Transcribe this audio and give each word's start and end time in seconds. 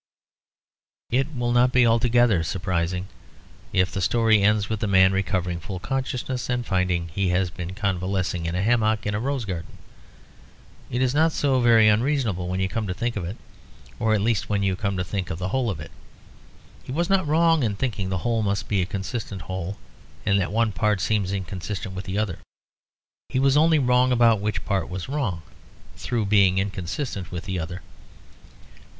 It 1.11 1.27
will 1.35 1.51
not 1.51 1.71
be 1.71 1.85
altogether 1.85 2.41
surprising 2.41 3.05
if 3.71 3.91
the 3.91 4.01
story 4.01 4.41
ends 4.41 4.67
with 4.67 4.79
the 4.79 4.87
man 4.87 5.11
recovering 5.11 5.59
full 5.59 5.77
consciousness, 5.79 6.49
and 6.49 6.65
finding 6.65 7.09
he 7.09 7.29
has 7.29 7.51
been 7.51 7.75
convalescing 7.75 8.47
in 8.47 8.55
a 8.55 8.63
hammock 8.63 9.05
in 9.05 9.13
a 9.13 9.19
rose 9.19 9.45
garden. 9.45 9.77
It 10.89 11.03
is 11.03 11.13
not 11.13 11.31
so 11.31 11.59
very 11.59 11.87
unreasonable 11.87 12.47
when 12.47 12.59
you 12.59 12.67
come 12.67 12.87
to 12.87 12.95
think 12.95 13.15
of 13.15 13.23
it; 13.25 13.37
or 13.99 14.15
at 14.15 14.21
least 14.21 14.49
when 14.49 14.63
you 14.63 14.75
come 14.75 14.97
to 14.97 15.03
think 15.03 15.29
of 15.29 15.37
the 15.37 15.49
whole 15.49 15.69
of 15.69 15.79
it. 15.79 15.91
He 16.83 16.91
was 16.91 17.07
not 17.07 17.27
wrong 17.27 17.61
in 17.61 17.75
thinking 17.75 18.09
the 18.09 18.25
whole 18.25 18.41
must 18.41 18.67
be 18.67 18.81
a 18.81 18.87
consistent 18.87 19.43
whole, 19.43 19.77
and 20.25 20.41
that 20.41 20.51
one 20.51 20.71
part 20.71 20.99
seemed 20.99 21.29
inconsistent 21.29 21.93
with 21.93 22.05
the 22.05 22.17
other. 22.17 22.39
He 23.29 23.37
was 23.37 23.55
only 23.55 23.77
wrong 23.77 24.11
about 24.11 24.41
which 24.41 24.65
part 24.65 24.89
was 24.89 25.07
wrong 25.07 25.43
through 25.95 26.25
being 26.25 26.57
inconsistent 26.57 27.31
with 27.31 27.43
the 27.45 27.59
other. 27.59 27.83